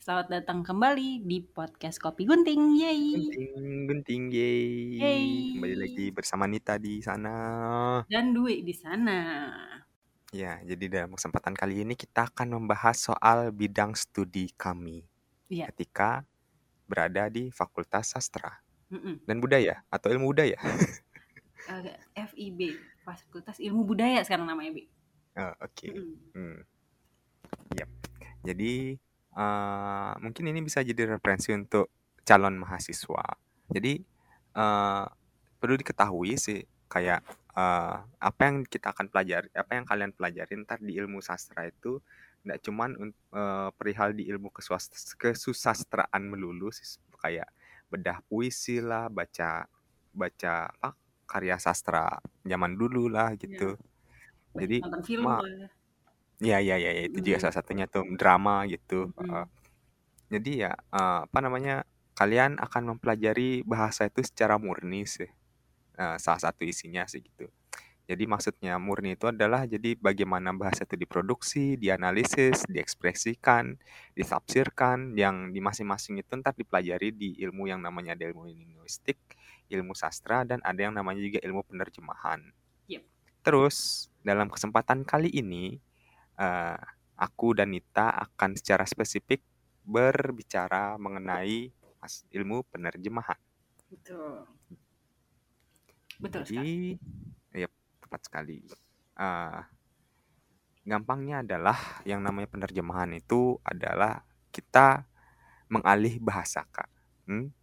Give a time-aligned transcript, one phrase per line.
[0.00, 2.72] Selamat datang kembali di podcast Kopi Gunting.
[2.72, 3.20] Yeay.
[3.20, 4.96] Gunting, gunting, yeay.
[4.96, 5.28] Yeay.
[5.60, 7.36] Kembali lagi bersama Nita di sana.
[8.08, 9.52] Dan Dwi di sana.
[10.32, 15.04] Ya, jadi dalam kesempatan kali ini kita akan membahas soal bidang studi kami
[15.52, 15.68] Iya.
[15.68, 16.24] ketika
[16.88, 18.56] berada di Fakultas Sastra
[18.88, 19.20] Mm-mm.
[19.28, 20.56] dan Budaya atau Ilmu Budaya.
[22.32, 22.72] FIB,
[23.04, 24.88] Fakultas Ilmu Budaya sekarang namanya, Bi.
[25.36, 25.92] Oh, Oke.
[25.92, 26.16] Mm-mm.
[26.32, 26.58] Hmm.
[27.76, 27.90] Yap.
[28.48, 28.96] Jadi
[29.36, 31.90] eh, mungkin ini bisa jadi referensi untuk
[32.26, 33.24] calon mahasiswa.
[33.70, 33.92] Jadi
[34.56, 35.04] eh,
[35.60, 37.20] perlu diketahui sih kayak
[37.56, 42.00] eh, apa yang kita akan pelajari, apa yang kalian pelajari ntar di ilmu sastra itu
[42.46, 47.48] nggak cuman un- eh, perihal di ilmu kesuas- kesusastraan melulu sih kayak
[47.92, 49.66] bedah puisi lah, baca
[50.14, 50.96] baca apa
[51.30, 53.76] karya sastra zaman dulu lah gitu.
[54.54, 55.70] Banyak Jadi nonton film ma- lah.
[56.40, 59.12] Ya, ya, ya, ya, itu juga salah satunya tuh drama gitu.
[59.20, 59.44] Uh,
[60.32, 61.84] jadi ya uh, apa namanya
[62.16, 65.28] kalian akan mempelajari bahasa itu secara murni sih.
[66.00, 67.44] Uh, salah satu isinya sih gitu.
[68.10, 73.78] Jadi maksudnya murni itu adalah jadi bagaimana bahasa itu diproduksi, dianalisis, diekspresikan,
[74.18, 79.14] ditafsirkan, yang di masing-masing itu ntar dipelajari di ilmu yang namanya ada ilmu linguistik,
[79.70, 82.42] ilmu sastra, dan ada yang namanya juga ilmu penerjemahan.
[82.90, 83.06] Yep.
[83.46, 85.78] Terus dalam kesempatan kali ini
[86.40, 86.80] eh,
[87.20, 89.44] aku dan Nita akan secara spesifik
[89.84, 91.68] berbicara mengenai
[92.32, 93.36] ilmu penerjemahan.
[93.92, 94.48] Betul.
[96.20, 96.96] Betul sekali.
[96.96, 97.68] Jadi, ya
[98.00, 98.56] tepat sekali.
[99.20, 99.60] Eh,
[100.88, 105.04] gampangnya adalah yang namanya penerjemahan itu adalah kita
[105.70, 106.90] mengalih bahasa kak,
[107.30, 107.54] Hmm?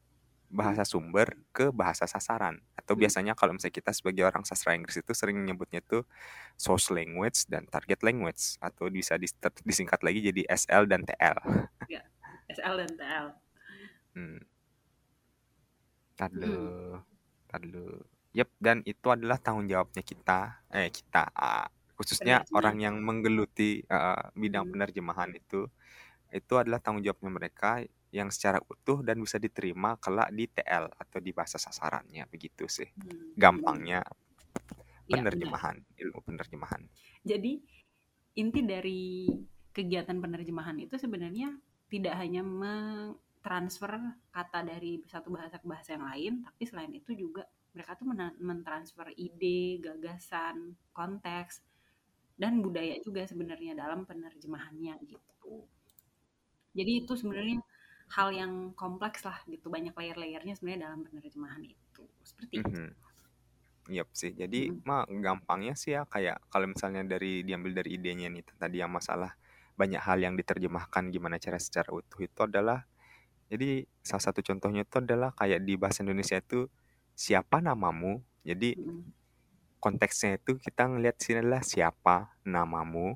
[0.47, 2.59] Bahasa sumber ke bahasa sasaran.
[2.79, 3.03] Atau Hmm.
[3.03, 6.07] biasanya kalau misalnya kita sebagai orang sastra Inggris itu sering nyebutnya itu
[6.55, 11.37] source language dan target language atau bisa dis- disingkat lagi jadi SL dan TL.
[12.47, 13.27] SL dan TL.
[14.15, 14.39] Hmm.
[16.17, 16.41] Tar Hmm.
[16.41, 16.97] dulu,
[17.45, 18.01] tar dulu.
[18.33, 21.67] Yep, dan itu adalah tanggung jawabnya kita, eh kita, ah,
[21.97, 22.57] khususnya Penerjemah.
[22.57, 24.73] orang yang menggeluti eh, bidang Hmm.
[24.73, 25.69] penerjemahan itu,
[26.33, 27.81] itu adalah tanggung jawabnya mereka
[28.11, 32.87] yang secara utuh dan bisa diterima kelak di TL atau di bahasa sasarannya begitu sih.
[32.87, 33.35] Hmm.
[33.35, 34.01] Gampangnya
[35.07, 35.31] Ya, benar.
[35.31, 36.81] penerjemahan, ilmu penerjemahan.
[37.23, 37.63] Jadi
[38.35, 39.31] inti dari
[39.71, 41.55] kegiatan penerjemahan itu sebenarnya
[41.87, 43.95] tidak hanya mentransfer
[44.35, 48.11] kata dari satu bahasa ke bahasa yang lain, tapi selain itu juga mereka tuh
[48.43, 51.63] mentransfer ide, gagasan, konteks,
[52.35, 55.63] dan budaya juga sebenarnya dalam penerjemahannya gitu.
[56.75, 57.63] Jadi itu sebenarnya
[58.07, 62.03] hal yang kompleks lah gitu, banyak layer-layernya sebenarnya dalam penerjemahan itu.
[62.23, 62.71] Seperti itu.
[62.71, 62.89] Mhm.
[63.87, 64.35] Yap sih.
[64.35, 64.83] Jadi Mm.
[64.83, 69.31] mah gampangnya sih ya kayak kalau misalnya dari diambil dari idenya nih tadi yang masalah
[69.79, 72.83] banyak hal yang diterjemahkan gimana cara secara utuh itu adalah
[73.47, 76.67] jadi salah satu contohnya itu adalah kayak di bahasa Indonesia itu
[77.15, 78.19] siapa namamu.
[78.43, 79.07] Jadi Mm.
[79.79, 83.15] konteksnya itu kita ngelihat sini adalah siapa namamu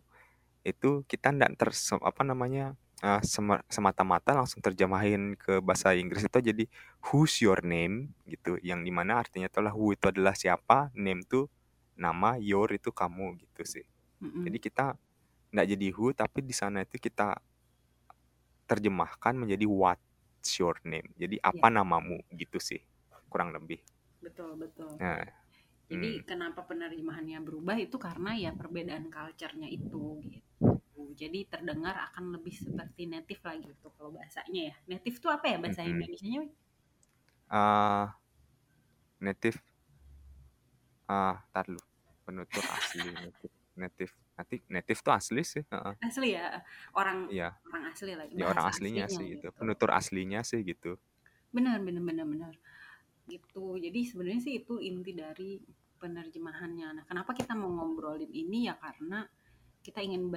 [0.63, 1.69] itu kita ndak ter
[1.99, 2.77] apa namanya
[3.25, 6.63] sema- semata-mata langsung terjemahin ke bahasa Inggris itu jadi
[7.09, 8.13] who's your name?
[8.29, 8.61] gitu.
[8.61, 10.93] Yang di mana artinya itulah who itu adalah siapa?
[10.93, 11.49] Name itu
[11.97, 13.41] nama your itu kamu.
[13.41, 13.85] Gitu sih.
[14.21, 14.45] Mm-mm.
[14.45, 14.85] jadi kita
[15.51, 17.35] nggak jadi who tapi di sana itu kita
[18.69, 21.09] terjemahkan menjadi what's your name?
[21.17, 22.21] Jadi apa namamu?
[22.31, 22.79] Gitu sih
[23.27, 23.81] kurang lebih.
[24.21, 24.91] Betul, betul.
[25.01, 25.25] nah
[25.91, 26.23] Jadi Hmm.
[26.23, 30.80] kenapa penerjemahannya berubah itu karena ya perbedaan culture-nya itu gitu.
[31.17, 34.75] Jadi terdengar akan lebih seperti native lagi gitu kalau bahasanya ya.
[34.87, 35.93] Native itu apa ya bahasa Mm-mm.
[35.97, 36.39] Indonesianya?
[36.45, 36.49] Wi?
[37.51, 38.07] ah
[39.19, 39.59] native
[41.11, 41.83] ah tar dulu
[42.23, 45.93] penutur asli native native native native tuh asli sih heeh.
[45.99, 46.63] Asli ya,
[46.95, 48.33] orang iya orang asli lagi.
[48.39, 50.95] ya orang bahasa aslinya sih aslinya gitu penutur aslinya sih gitu
[51.51, 52.53] Benar, benar, benar, benar.
[53.27, 53.63] Gitu.
[53.83, 55.59] Jadi sebenarnya sih itu inti dari
[55.99, 56.87] penerjemahannya.
[56.95, 59.27] Nah, kenapa kita mau ngobrolin ini ya karena
[59.83, 60.31] kita ingin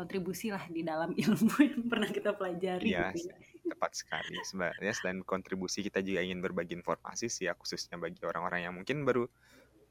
[0.00, 3.36] berkontribusi lah di dalam ilmu yang pernah kita pelajari Iya, gitu ya.
[3.68, 4.40] tepat sekali.
[4.40, 9.04] Sebenarnya selain kontribusi kita juga ingin berbagi informasi sih ya khususnya bagi orang-orang yang mungkin
[9.04, 9.28] baru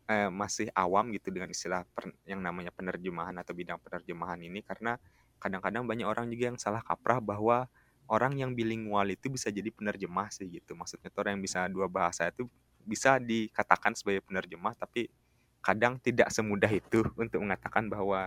[0.10, 4.66] eh, masih awam gitu dengan istilah per- yang namanya penerjemahan atau bidang penerjemahan ini.
[4.66, 4.98] Karena
[5.38, 7.70] kadang-kadang banyak orang juga yang salah kaprah bahwa
[8.10, 10.74] orang yang bilingual itu bisa jadi penerjemah sih gitu.
[10.74, 12.50] Maksudnya tuh orang yang bisa dua bahasa itu
[12.82, 15.14] bisa dikatakan sebagai penerjemah tapi
[15.62, 18.26] kadang tidak semudah itu untuk mengatakan bahwa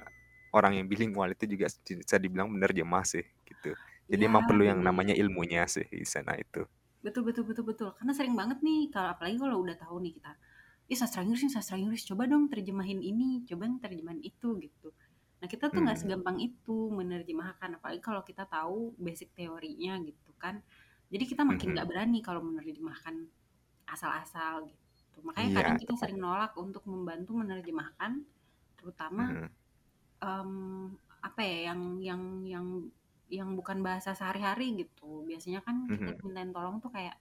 [0.56, 3.76] orang yang bilingual itu juga bisa dibilang penerjemah sih gitu
[4.10, 6.64] jadi Ya, emang perlu yang namanya ilmunya sih di sana itu
[7.02, 7.88] Betul betul betul betul.
[7.99, 10.32] Karena sering banget nih kalau apalagi kalau udah tahu nih kita,
[10.93, 14.88] ih sastra Inggris nih sastra Inggris, coba dong terjemahin ini, coba terjemahin itu gitu.
[15.43, 16.06] Nah, kita tuh nggak Hmm.
[16.06, 20.62] segampang itu menerjemahkan, apalagi kalau kita tahu basic teorinya gitu kan.
[21.10, 21.78] Jadi kita makin Mhm.
[21.78, 23.26] nggak berani kalau menerjemahkan
[23.90, 25.19] asal-asal gitu.
[25.26, 28.22] Makanya kadang Iya, kita sering nolak untuk membantu menerjemahkan,
[28.78, 29.54] terutama Mhm.
[30.22, 32.22] Mmm, apa ya, yang yang
[32.52, 32.66] yang
[33.38, 35.24] yang bukan bahasa sehari-hari gitu.
[35.28, 36.22] Biasanya kan kita Mhm.
[36.22, 37.16] dimintain tolong tuh kayak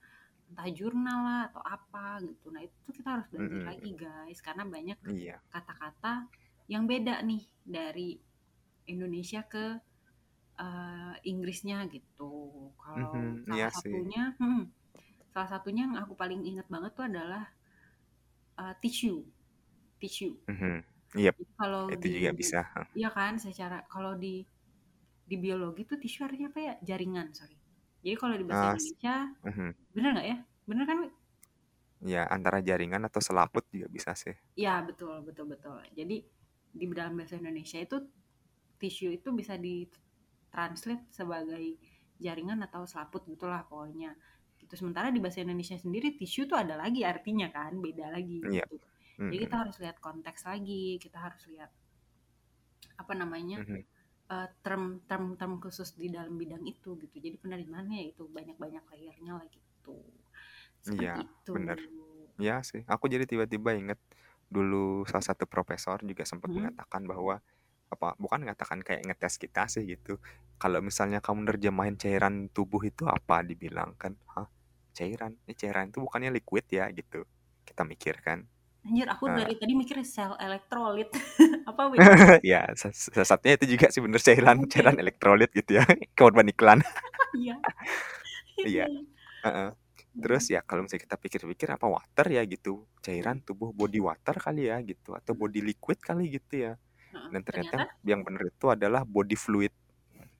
[0.49, 2.45] entah jurnal lah atau apa gitu.
[2.53, 3.71] Nah, itu tuh kita harus belajar Mhm.
[3.71, 5.41] lagi, guys, karena banyak Iya.
[5.53, 6.07] kata-kata
[6.71, 8.19] yang beda nih dari
[8.91, 9.79] Indonesia ke,
[10.61, 12.25] eee, Inggrisnya gitu.
[12.81, 13.43] Kalau Mhm.
[13.51, 14.01] Iya salah sih.
[14.05, 14.61] satunya mhm,
[15.33, 17.43] salah satunya yang aku paling ingat banget tuh adalah,
[18.59, 19.21] eee, tissue
[20.01, 20.35] tissue.
[20.47, 20.83] Mhm.
[21.15, 22.61] Jadi kalau itu di juga bisa,
[22.97, 24.27] iya kan, secara kalau di
[25.29, 26.73] di biologi tuh tissue artinya apa ya?
[26.89, 27.57] Jaringan, sorry.
[28.03, 29.73] Jadi kalau di bahasa Ah, s Indonesia mhm.
[29.95, 30.37] bener nggak ya?
[30.69, 30.97] Bener kan?
[32.13, 34.35] Ya, antara jaringan atau selaput juga bisa sih.
[34.59, 35.79] Iya, betul betul betul.
[35.95, 36.15] Jadi
[36.79, 37.97] di dalam bahasa Indonesia itu
[38.81, 41.65] tissue itu bisa ditranslate sebagai
[42.25, 44.11] jaringan atau selaput gitulah pokoknya.
[44.59, 44.73] Gitu.
[44.79, 48.65] Sementara di bahasa Indonesia sendiri tissue tuh ada lagi artinya kan, beda lagi Iya.
[48.71, 48.75] gitu.
[49.29, 51.71] Jadi kita harus lihat konteks lagi, kita harus lihat
[53.01, 53.57] apa namanya?
[53.57, 53.83] Mhm.
[54.33, 57.15] eee, term term term khusus di dalam bidang itu gitu.
[57.25, 59.95] Jadi penerjemahannya ya itu banyak-banyak layer-nya lah gitu.
[60.89, 61.53] Iya, itu.
[61.53, 61.79] bener.
[62.41, 63.99] Iya sih, aku jadi tiba-tiba inget
[64.55, 66.57] dulu salah satu profesor juga sempat Mhm.
[66.57, 67.35] mengatakan bahwa
[67.93, 70.17] apa bukan mengatakan kayak ngetes kita sih gitu.
[70.61, 73.41] Kalau misalnya kamu nerjemahin cairan tubuh itu apa?
[73.45, 74.47] Dibilang kan, "Hah?
[74.97, 75.37] Cairan?
[75.47, 77.25] Ini cairan itu bukannya liquid ya?" Gitu.
[77.67, 78.39] Kita mikir kan.
[78.85, 81.09] Anjir, aku Eee dari tadi mikir sel elektrolit.
[81.69, 81.97] Apa, Wi?
[82.43, 82.71] Ya,
[83.27, 85.03] satunya itu juga sih bener cairan cairan Oke.
[85.03, 85.83] elektrolit gitu ya,
[86.19, 86.79] korban iklan.
[87.35, 87.55] Iya.
[88.65, 88.85] Iya
[89.45, 89.69] heeh.
[90.23, 94.69] Terus ya kalau misalnya kita pikir-pikir apa water ya gitu, cairan tubuh body water kali
[94.71, 96.73] ya gitu, atau body liquid kali gitu ya.
[97.31, 97.91] Dan ternyata ternyata?
[98.05, 99.73] yang bener itu adalah body fluid.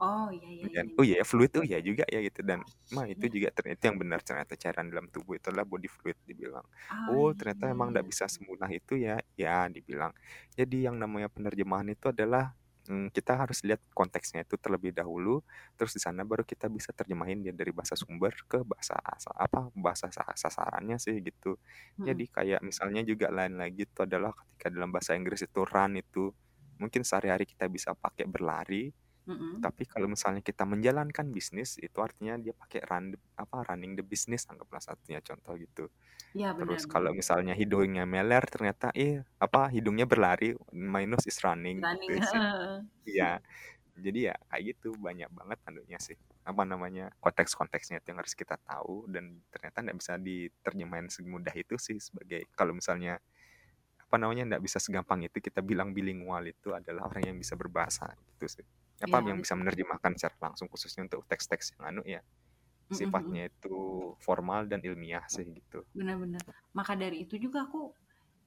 [0.06, 1.02] Oh, iya iya iya Dan, iya.
[1.02, 2.62] oh iya ya fluid, oh iya juga ya gitu dan
[2.94, 3.34] mah itu Iya.
[3.34, 6.62] juga ternyata yang benar ternyata cairan dalam tubuh itu adalah body fluid dibilang.
[6.92, 7.98] Oh, Oh, iya ternyata iya emang iya.
[7.98, 9.18] nggak bisa semudah itu ya?
[9.34, 10.14] Ya, dibilang.
[10.54, 12.54] Jadi yang namanya penerjemahan itu adalah,
[12.86, 15.42] mmm, kita harus lihat konteksnya itu terlebih dahulu,
[15.82, 19.66] terus di sana baru kita bisa terjemahin dia dari bahasa sumber ke bahasa asa apa,
[19.74, 21.58] bahasa sa sasarannya sih gitu.
[21.98, 22.06] Mhm.
[22.06, 26.30] Jadi kayak misalnya juga lain lagi itu adalah ketika dalam bahasa Inggris itu run itu,
[26.78, 28.94] mungkin sehari-hari kita bisa pakai berlari,
[29.28, 29.64] Mhm.
[29.64, 34.46] tapi kalau misalnya kita menjalankan bisnis, itu artinya dia pakai run apa, running the business
[34.50, 35.86] anggaplah satunya contoh gitu.
[36.34, 41.40] Iya, benar Terus kalau misalnya hidungnya meler ternyata, eh, apa, hidungnya berlari, my nose is
[41.46, 42.38] running Running, gitu.
[43.08, 43.42] Iya.
[43.98, 46.18] Jadi ya kayak gitu, banyak banget anunya sih,
[46.48, 51.76] apa namanya, konteks-konteksnya itu yang harus kita tahu dan ternyata nggak bisa diterjemahin semudah itu
[51.82, 53.20] sih sebagai kalau misalnya,
[54.02, 58.14] apa namanya, nggak bisa segampang itu kita bilang bilingual itu adalah orang yang bisa berbahasa
[58.38, 58.66] gitu sih.
[59.02, 62.22] Apa, Iya, yang bisa menerjemahkan secara langsung khususnya untuk teks-teks yang anu ya,
[62.92, 63.74] sifatnya itu
[64.26, 65.86] formal dan ilmiah sih gitu.
[65.96, 66.44] Benar benar.
[66.72, 67.92] Maka dari itu juga aku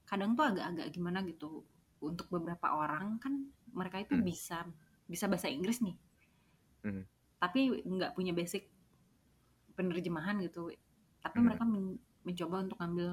[0.08, 1.64] kadang tuh agak-agak gimana gitu,
[2.04, 3.34] untuk beberapa orang kan
[3.72, 4.28] mereka itu Hmm.
[4.30, 4.68] bisa
[5.08, 5.96] bisa bahasa Inggris nih.
[6.84, 7.06] Mhm.
[7.42, 8.70] Tapi nggak punya basic
[9.76, 10.70] penerjemahan gitu.
[11.22, 11.42] Tapi Mhm.
[11.42, 13.10] mereka men mencoba untuk ngambil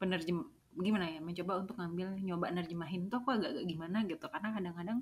[0.00, 0.38] penerjem
[0.76, 4.98] gimana ya, mencoba untuk ngambil nyoba nerjemahin tuh aku agak-agak gimana gitu, karena kadang-kadang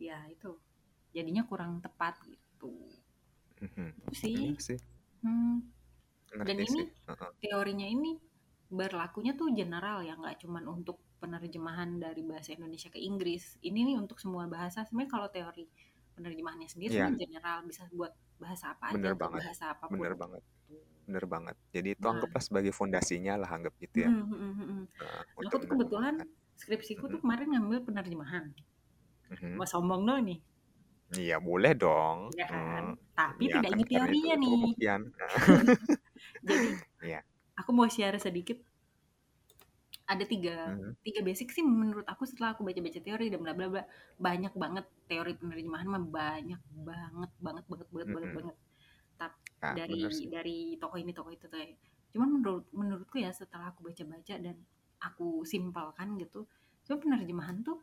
[0.00, 0.50] ya itu,
[1.16, 2.72] jadinya kurang tepat gitu.
[3.60, 3.92] Mhm.
[3.96, 4.36] Itu sih.
[4.36, 4.78] Iya sih.
[5.24, 5.60] Hmm.
[6.46, 7.32] Dan ini sih, heeh.
[7.42, 8.10] teorinya ini
[8.70, 13.56] berlakunya tuh general ya, nggak cuman untuk penerjemahan dari bahasa Indonesia ke Inggris.
[13.64, 14.84] Ini nih untuk semua bahasa.
[14.86, 15.64] Sebenarnya kalau teori
[16.16, 17.06] penerjemahannya sendiri Iya.
[17.06, 18.12] sebenarnya general, bisa buat
[18.42, 19.98] bahasa apa aja Bener atau banget, bahasa apa pun.
[20.02, 20.42] bener banget,
[21.06, 21.56] bener banget.
[21.74, 22.12] Jadi itu Nah.
[22.12, 24.10] anggaplah sebagai fondasinya lah, anggap gitu ya.
[24.10, 24.80] Mhm mhm mhm.
[25.00, 26.14] Heeh, Nah, aku untuk tuh kebetulan
[26.60, 27.22] skripsiku tuh Mhm.
[27.22, 28.44] kemarin ngambil penerjemahan.
[29.30, 29.56] Mhm.
[29.56, 30.38] Mau sombong dong nih.
[31.20, 32.84] Iya boleh dong, Iya kan?
[32.84, 34.60] mmm, Tapi ya tidak kan ini teorinya nih.
[34.76, 35.00] pembuktian.
[36.48, 36.68] Jadi
[37.02, 37.22] Iya.
[37.60, 38.58] aku mau share sedikit.
[40.06, 40.96] Ada 3 Mhm.
[41.06, 43.82] 3 basic sih menurut aku setelah aku baca-baca teori dan bla bla bla.
[44.26, 48.36] Banyak banget teori penerjemahan mah banyak banget banget banget banget banget Mhm.
[48.38, 48.56] banget.
[49.20, 50.02] Tap Ah, dari
[50.34, 51.68] dari tokoh ini tokoh itu tuh ya.
[52.14, 54.56] Cuman menurut menurutku ya setelah aku baca-baca dan
[55.02, 56.46] aku simpelkan gitu,
[56.86, 57.78] cuma penerjemahan tuh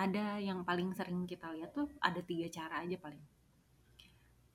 [0.00, 3.20] ada yang paling sering kita lihat tuh ada 3 cara aja paling.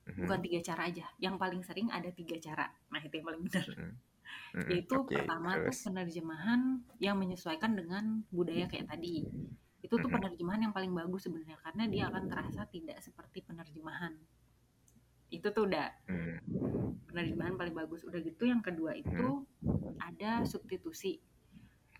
[0.06, 0.46] Bukan Mhm.
[0.46, 2.66] 3 cara aja, yang paling sering ada 3 cara.
[2.90, 3.66] Nah, itu yang paling benar.
[3.70, 3.94] Mhm.
[4.58, 5.86] Mhm, Yaitu oke, pertama tuh terus?
[5.86, 6.60] penerjemahan
[6.98, 9.22] yang menyesuaikan dengan budaya kayak tadi.
[9.78, 14.18] Itu tuh penerjemahan yang paling bagus sebenarnya karena dia akan terasa tidak seperti penerjemahan.
[15.30, 15.86] Itu tuh udah
[17.06, 18.02] penerjemahan paling bagus.
[18.02, 19.46] Udah gitu yang kedua itu
[20.02, 21.22] ada substitusi,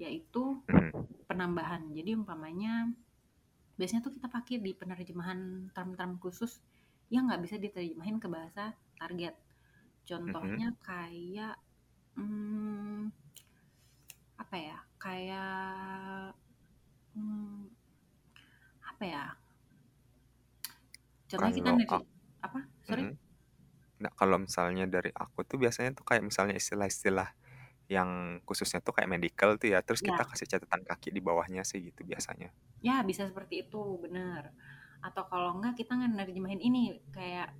[0.02, 0.66] yaitu
[1.30, 1.86] penambahan.
[1.94, 2.90] Jadi umpamanya
[3.76, 6.60] biasanya tuh kita pakai di penerjemahan term-term khusus
[7.12, 9.36] yang nggak bisa diterjemahin ke bahasa target.
[10.08, 11.54] Contohnya kayak
[12.16, 13.12] hmm,
[14.40, 14.78] apa ya?
[14.96, 16.32] Kayak
[17.14, 17.68] hmm,
[18.82, 19.24] apa ya?
[21.28, 21.92] Contohnya kita nerj
[22.42, 22.60] apa?
[22.86, 23.04] Sorry?
[23.04, 23.14] mhm.
[23.96, 27.32] Nah, kalau misalnya dari aku tuh biasanya tuh kayak misalnya istilah-istilah
[27.86, 30.26] yang khususnya tuh kayak medical tuh ya, terus kita Ya.
[30.26, 32.50] kasih catatan kaki di bawahnya sih gitu biasanya.
[32.82, 34.50] Ya, bisa seperti itu, bener.
[34.98, 37.54] Atau kalau enggak kita nerjemahin ini kayak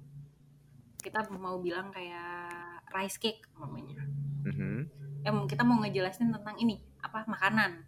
[0.98, 2.50] kita mau bilang kayak
[2.90, 4.02] rice cake umpamanya.
[4.42, 4.78] Mhm.
[5.22, 7.86] Eh, kita mau ngejelasin tentang ini, apa makanan.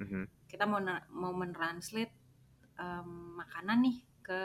[0.00, 0.22] Mhm.
[0.48, 2.12] Kita mau mau mentranslate
[2.76, 4.40] um, makanan nih ke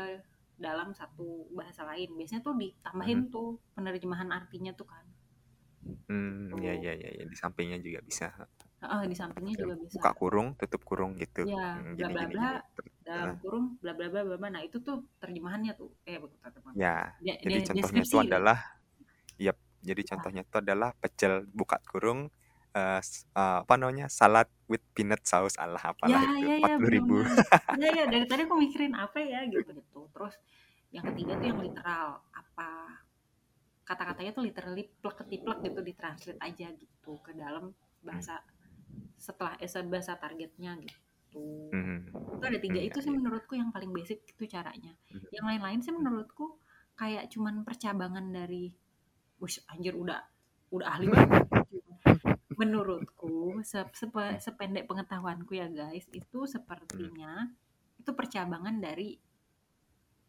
[0.56, 2.16] dalam satu bahasa lain.
[2.16, 3.32] Biasanya tuh ditambahin Mhm.
[3.36, 5.04] tuh penerjemahan artinya tuh kan.
[6.08, 6.60] Hmm, Tuh.
[6.64, 8.26] ya ya ya ya, di sampingnya juga bisa.
[8.82, 10.00] Heeh, di sampingnya juga bisa.
[10.00, 11.44] Buka kurung, tutup kurung gitu.
[11.48, 12.58] Iya, Hmm, bla gini bla gini bla gini.
[13.08, 13.38] dalam Heeh.
[13.42, 14.50] kurung bla bla bla bla bla.
[14.56, 15.90] Nah, itu tuh terjemahannya tuh.
[16.10, 16.76] Eh, bukan terjemahan.
[17.28, 18.34] Ya, De jadi contohnya itu deskripsi gitu.
[18.34, 18.58] adalah
[19.42, 20.16] yap, jadi Apa?
[20.16, 22.30] contohnya itu adalah pecel buka kurung
[22.78, 24.08] eh, s- eh, apa namanya?
[24.12, 27.18] salad with peanut sauce apalah Ya, itu ya, ya, 40 ribu.
[27.20, 27.26] benar-benar.
[27.82, 30.00] Ya, ya, dari tadi aku mikirin apa ya gitu gitu.
[30.16, 30.34] Terus
[30.96, 32.68] yang ketiga tuh yang literal, apa
[33.90, 37.72] kata-katanya tuh literally plek ketiplek gitu ditranslate aja gitu ke dalam
[38.04, 38.36] bahasa
[39.18, 41.00] setelah eh, bahasa targetnya gitu.
[41.74, 41.98] Mhm.
[42.38, 43.18] Itu ada tiga Hmm, itu ya, sih ya.
[43.18, 44.94] menurutku yang paling basic itu caranya.
[45.12, 45.28] Mhm.
[45.36, 46.46] Yang lain-lain sih menurutku
[46.98, 48.74] kayak cuman percabangan dari
[49.38, 50.20] Wih, anjir udah
[50.74, 51.46] udah ahli banget.
[52.60, 57.46] Menurutku sep- sepe- sependek pengetahuanku ya guys, itu sepertinya
[58.02, 59.14] itu percabangan dari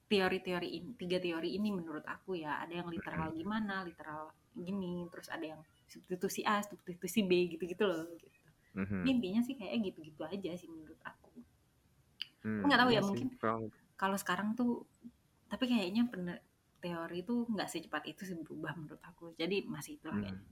[0.08, 2.58] teori-teori ini, tiga teori ini menurut aku ya.
[2.64, 8.08] Ada yang literal gimana, literal gini, terus ada yang substitusi A, substitusi B gitu-gitu loh.
[8.16, 8.28] Gitu.
[8.74, 9.02] Mhm.
[9.06, 11.30] Intinya sih kayak gitu-gitu aja sih menurut aku.
[12.42, 13.28] Hmm, nggak tahu iya ya, sih, mungkin
[13.98, 14.86] Kalau sekarang tuh,
[15.50, 16.38] tapi kayaknya bener,
[16.78, 19.34] teori tuh nggak secepat itu sih berubah menurut aku.
[19.34, 20.22] Jadi masih itulah Hmm.
[20.22, 20.46] kayaknya.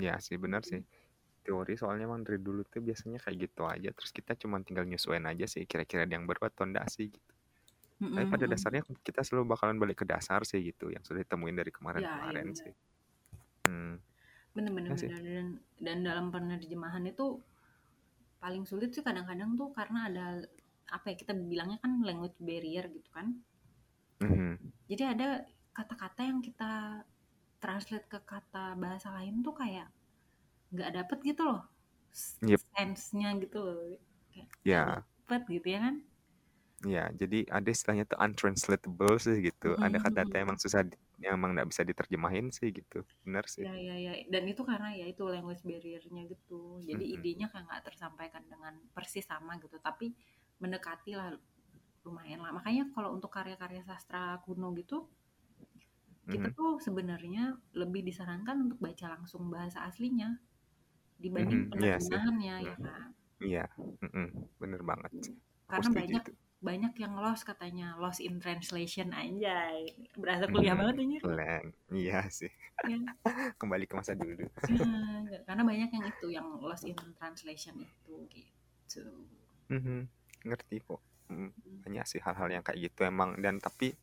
[0.00, 0.80] Iya sih benar sih.
[1.44, 3.90] Teori soalnya emang dari dulu tuh biasanya kayak gitu aja.
[3.96, 7.32] Terus kita cuma tinggal nyesuaiin aja sih kira-kira ada yang baru atau enggak sih gitu.
[8.14, 11.70] Tapi pada dasarnya kita selalu bakalan balik ke dasar sih gitu yang sudah ditemuin dari
[11.94, 12.74] Ya, kemarin-kemarin iya sih.
[13.66, 14.02] Hmm.
[14.54, 15.46] bener-bener Ya dan
[15.86, 17.26] dan dalam penerjemahan itu
[18.42, 20.26] paling sulit sih kadang-kadang tuh karena ada
[20.96, 23.26] apa ya kita bilangnya kan language barrier gitu kan
[24.20, 24.72] Mhm.
[24.90, 25.28] jadi ada
[25.76, 27.04] kata-kata yang kita
[27.62, 29.88] translate ke kata bahasa lain tuh kayak
[30.74, 31.62] nggak dapet gitu loh
[32.42, 32.60] Yep.
[32.74, 33.78] sense-nya gitu loh
[34.32, 35.94] kayak Ya, dapet gitu ya kan
[36.84, 37.08] ya.
[37.12, 39.76] Jadi ada istilahnya tuh untranslatable sih gitu.
[39.76, 40.44] Ada Mm-mm, kata-kata mm-mm.
[40.44, 43.04] emang susah, di- yang emang nggak bisa diterjemahin sih gitu.
[43.24, 43.64] Benar sih.
[43.68, 47.14] ya ya ya dan itu karena ya itu language barrier-nya gitu jadi Mhm.
[47.20, 50.16] idenya kayak nggak tersampaikan dengan persis sama gitu tapi
[50.64, 51.36] mendekati lah
[52.08, 55.04] lumayan lah makanya kalau untuk karya-karya sastra kuno gitu
[56.30, 60.38] kita tuh sebenarnya lebih disarankan untuk baca langsung bahasa aslinya
[61.20, 63.10] dibanding Mhm, Iya penerjemahannya ya kan
[63.40, 63.64] Iya.
[64.04, 64.26] Mhm.
[64.60, 65.12] Bener banget.
[65.68, 66.32] Aku karena setuju banyak itu.
[66.60, 70.80] Banyak yang lost katanya lost in translation anjay berasa kuliah Mhm.
[70.84, 71.66] banget anjir Keren.
[71.88, 72.52] Iya sih.
[72.84, 73.00] ya.
[73.60, 74.44] Kembali ke masa dulu.
[74.68, 79.04] Ya, karena banyak yang itu yang lost in translation itu gitu
[79.72, 80.04] Mhm.
[80.44, 81.00] Ngerti kok.
[81.32, 83.96] Mm, Banyak sih hal-hal yang kayak gitu emang dan tapi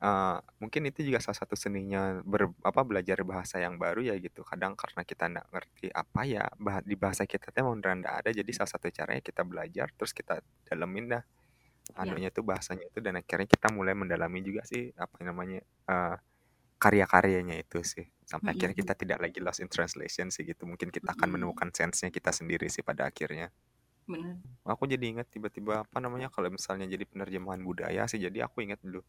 [0.00, 4.40] eh, mungkin itu juga salah satu seninya ber, apa belajar bahasa yang baru ya gitu.
[4.46, 7.50] Kadang karena kita nggak ngerti apa ya bah- di bahasa kita
[8.00, 8.30] nggak ada.
[8.32, 11.22] Jadi salah satu caranya kita belajar terus kita dalemin dah
[11.92, 16.16] ya anunya tuh bahasanya itu dan akhirnya kita mulai mendalami juga sih apa namanya eh,
[16.80, 18.08] karya-karyanya itu sih.
[18.24, 18.88] Sampai akhirnya Mm-mm.
[18.88, 20.64] kita tidak lagi lost in translation sih gitu.
[20.64, 23.52] Mungkin kita akan menemukan sense-nya kita sendiri sih pada akhirnya.
[24.08, 24.40] Bener.
[24.64, 28.80] Aku jadi ingat tiba-tiba apa namanya kalau misalnya jadi penerjemahan budaya sih jadi aku ingat
[28.80, 29.04] dulu.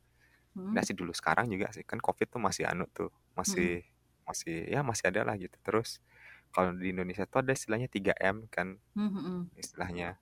[0.51, 0.75] Hmm.
[0.75, 3.07] Nah sih dulu sekarang juga sih kan covid tuh masih anu tuh
[3.39, 3.87] masih
[4.27, 5.55] masih ya masih ada lah gitu.
[5.63, 6.03] Terus
[6.51, 8.75] kalau di Indonesia tuh ada istilahnya 3M kan.
[8.99, 9.47] Mm-mm.
[9.55, 10.19] istilahnya.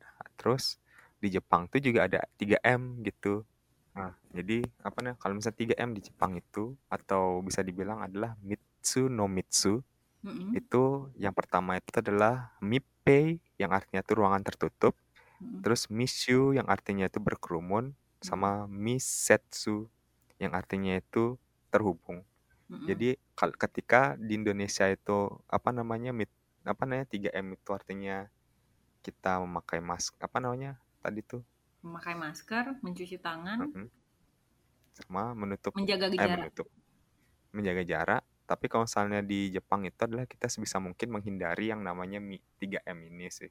[0.00, 0.80] Nah, terus
[1.20, 3.42] di Jepang tuh juga ada 3M gitu
[3.96, 9.08] nah jadi apa nih kalau misalnya 3M di Jepang itu atau bisa dibilang adalah Mitsu
[9.08, 9.80] no Mitsu
[10.26, 10.58] Mm-mm.
[10.58, 14.92] itu yang pertama itu adalah Mippei yang artinya itu ruangan tertutup
[15.40, 15.64] Mm-mm.
[15.64, 19.88] terus Mishu yang artinya itu berkerumun sama Misetsu
[20.36, 21.40] yang artinya itu
[21.72, 22.20] terhubung
[22.68, 22.84] Mm-mm.
[22.84, 26.28] jadi kal- ketika di Indonesia itu apa namanya mit
[26.66, 28.26] apa namanya 3M itu artinya
[29.06, 30.76] kita memakai mask apa namanya
[31.06, 31.42] tadi tuh
[31.86, 33.86] memakai masker mencuci tangan Mhm.
[34.96, 36.66] sama menutup menjaga eh jarak menutup
[37.54, 42.18] menjaga jarak tapi kalau misalnya di Jepang itu adalah kita sebisa mungkin menghindari yang namanya
[42.22, 43.50] mi- 3M ini sih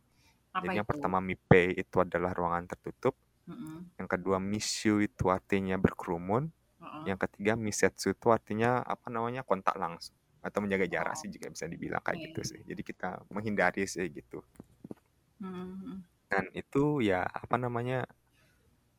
[0.55, 0.91] Apa Jadi yang itu?
[0.95, 3.11] pertama mipe itu adalah ruangan tertutup.
[3.51, 3.91] Mm-mm.
[3.99, 6.47] Yang kedua mishu itu artinya berkerumun.
[7.03, 11.51] Yang ketiga misetsu itu artinya apa namanya kontak langsung atau menjaga jarak Oh, sih juga
[11.51, 12.25] bisa dibilang kayak oke.
[12.31, 12.61] gitu sih.
[12.63, 14.39] Jadi kita menghindari sih gitu.
[15.43, 16.14] Mm-mm.
[16.25, 18.05] Dan itu ya apa namanya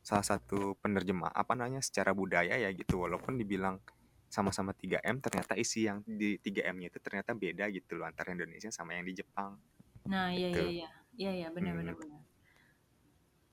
[0.00, 3.83] salah satu penerjemah apa namanya secara budaya ya gitu walaupun dibilang
[4.30, 8.95] sama-sama 3M ternyata isi yang di 3M-nya itu ternyata beda gitu loh antara Indonesia sama
[8.95, 9.59] yang di Jepang
[10.06, 10.62] Nah, iya gitu.
[10.62, 10.90] iya iya.
[11.16, 11.80] Iya iya benar Hmm.
[11.83, 12.21] benar benar.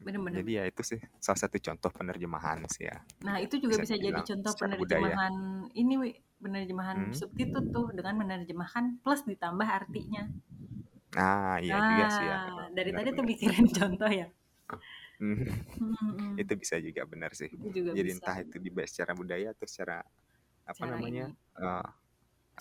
[0.04, 0.38] Benar benar.
[0.44, 2.98] Jadi ya itu sih salah satu contoh penerjemahan sih ya.
[3.24, 5.00] Nah, itu juga Bisa bisa jadi contoh secara budaya.
[5.00, 5.36] penerjemahan
[5.74, 6.12] ini, Wi.
[6.44, 7.16] Penerjemahan Hmm.
[7.16, 10.28] subtitut tuh dengan menerjemahkan plus ditambah artinya.
[11.16, 12.38] Nah, iya juga sih ya.
[12.58, 13.32] Nah, dari tadi tuh Benar-benar.
[13.32, 14.28] mikirin contoh ya.
[15.22, 15.46] Hmm,
[16.42, 17.52] itu bisa juga benar sih.
[17.54, 18.20] Itu juga Jadi bisa.
[18.20, 20.02] entah itu dibahas secara budaya atau secara
[20.68, 21.88] apa Cara namanya ini eh,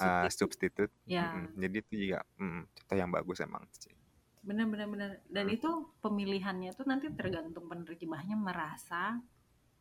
[0.00, 0.32] eh, subtitut.
[0.32, 0.90] substitut.
[1.06, 1.44] Ya, Mm-mm.
[1.58, 3.94] Jadi itu juga mm, contoh yang bagus emang sih.
[4.48, 5.10] benar benar benar.
[5.36, 5.56] Dan Hmm.
[5.56, 5.70] itu
[6.02, 9.02] pemilihannya tuh nanti tergantung penerjemahnya merasa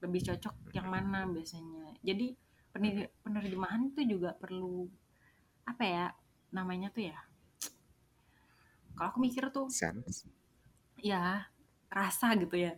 [0.03, 1.85] lebih cocok yang mana biasanya.
[2.09, 2.27] Jadi
[2.73, 4.89] pener- penerjemahan itu juga perlu
[5.71, 6.05] apa ya
[6.57, 7.17] namanya tuh ya?
[8.95, 10.25] Kalau aku mikir tuh Sense.
[11.09, 11.47] ya
[11.91, 12.71] rasa gitu ya.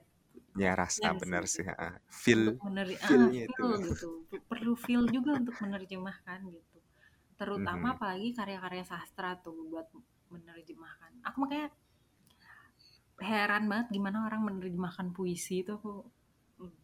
[0.64, 1.44] Ya Ya rasa nggak benar sih?
[1.54, 1.64] sih.
[1.70, 1.94] heeh.
[2.22, 3.46] Feel Untuk meneri ah, itu.
[3.46, 4.10] feel gitu.
[4.50, 6.78] Perlu feel juga untuk menerjemahkan gitu.
[7.40, 7.98] Terutama Mhm.
[7.98, 9.88] apalagi karya-karya sastra tuh buat
[10.34, 11.12] menerjemahkan.
[11.28, 11.70] Aku makanya
[13.30, 15.92] heran banget gimana orang menerjemahkan puisi itu aku
[16.62, 16.76] mm,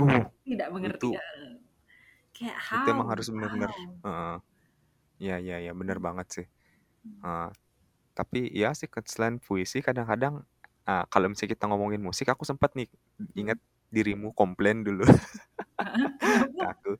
[0.00, 1.08] Uh, tidak mengerti.
[1.08, 1.52] itu eh,
[2.36, 3.70] Kayak itu how emang harus gitu, benar-benar
[4.04, 4.36] heeh.
[5.26, 6.06] Ya ya ya benar Hmm.
[6.06, 6.46] banget sih.
[7.04, 7.24] Hmm.
[8.14, 10.42] Tapi ya sih selain puisi kadang-kadang
[10.86, 12.88] ah, kalau misalnya kita ngomongin musik aku sempat nih
[13.38, 13.58] ingat
[13.94, 15.04] dirimu komplain dulu
[16.20, 16.64] Kenapa?
[16.72, 16.98] aku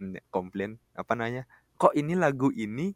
[0.00, 1.42] Mm, komplain apa namanya
[1.78, 2.94] kok ini lagu ini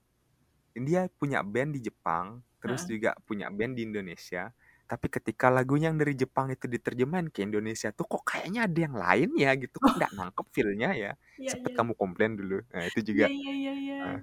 [0.75, 2.95] dia punya band di Jepang terus Heeh.
[2.99, 4.55] juga punya band di Indonesia
[4.87, 8.97] tapi ketika lagunya yang dari Jepang itu diterjemahin ke Indonesia tuh kok kayaknya ada yang
[8.97, 11.77] lain ya gitu kok nggak nangkep feel-nya ya iya sempet iya.
[11.77, 14.01] kamu komplain dulu nah itu juga iya iya iya.
[14.05, 14.21] ah,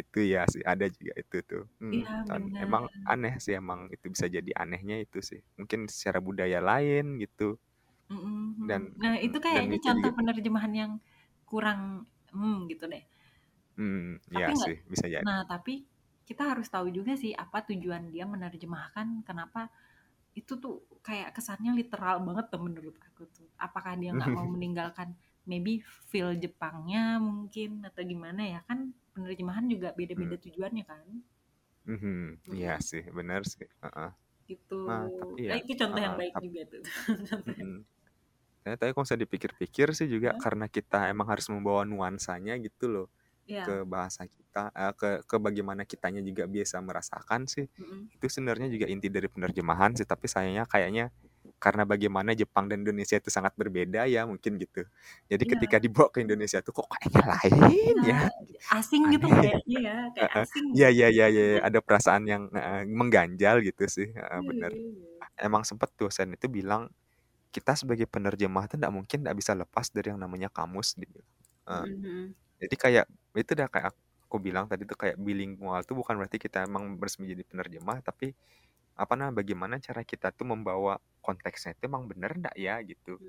[0.00, 2.64] itu ya sih ada juga itu tuh Hmm, Iya dan benar.
[2.64, 7.44] emang aneh sih emang itu bisa jadi anehnya itu sih mungkin secara budaya lain gitu
[8.12, 8.40] Mm-mm.
[8.62, 10.92] dan Nah, itu kayaknya contoh juga penerjemahan yang
[11.48, 11.80] kurang
[12.32, 13.02] hmm gitu deh.
[13.76, 15.74] hmm, Tapi ya nggak sih bisa jadi Nah, tapi
[16.28, 19.68] kita harus tahu juga sih apa tujuan dia menerjemahkan, kenapa
[20.40, 23.48] itu tuh kayak kesannya literal banget tuh menurut aku tuh.
[23.58, 25.16] Apakah dia nggak mau meninggalkan
[25.50, 31.06] maybe feel Jepangnya mungkin atau gimana ya kan penerjemahan juga beda-beda Hmm, tujuannya kan.
[31.90, 32.14] mhm,
[32.56, 32.78] iya Mm-mm.
[32.88, 34.10] sih benar sih Heeh.
[34.48, 34.76] Gitu.
[34.88, 36.84] nah tapi Nah, ya itu contoh yang heeh, baik juga tuh.
[37.58, 37.84] Yang-.
[38.66, 43.06] Nah, tapi kalau saya dipikir-pikir sih juga karena kita emang harus membawa nuansanya gitu loh
[43.46, 43.64] Iya.
[43.64, 48.10] ke bahasa kita eh, ke ke bagaimana kitanya juga biasa merasakan sih Mm-mm.
[48.14, 51.10] itu sebenarnya juga inti dari penerjemahan sih tapi sayangnya kayaknya
[51.58, 54.82] karena bagaimana Jepang dan Indonesia itu sangat berbeda ya mungkin gitu
[55.30, 55.50] jadi Iya.
[55.56, 58.18] ketika dibawa ke Indonesia tuh kok kayaknya lain Iya, ya
[58.78, 60.92] asing gitu kayaknya ya, kayak asing ya gitu.
[60.92, 61.26] ya ya
[61.64, 65.18] ada perasaan yang eh, mengganjal gitu sih Iya, iya, iya.
[65.40, 66.90] emang sempet dosen itu bilang
[67.54, 71.20] kita sebagai penerjemah itu tidak mungkin tidak bisa lepas dari yang namanya kamus gitu.
[71.68, 72.34] Eh, Mm-mm.
[72.62, 73.06] jadi kayak
[73.38, 73.86] itu udah kayak
[74.28, 78.34] aku bilang tadi tuh kayak bilingual tuh bukan berarti kita emang harus menjadi penerjemah tapi
[78.98, 83.22] apa nah bagaimana cara kita tuh membawa konteksnya itu emang bener enggak ya gitu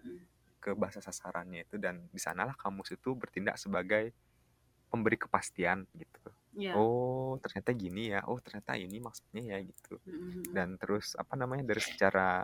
[0.60, 4.12] ke bahasa sasarannya itu dan di sanalah kamus itu bertindak sebagai
[4.90, 6.20] pemberi kepastian gitu.
[6.58, 6.74] Iya.
[6.76, 8.26] Oh, ternyata gini ya.
[8.26, 10.02] Oh, ternyata ini maksudnya ya gitu.
[10.50, 12.44] Dan terus apa namanya dari secara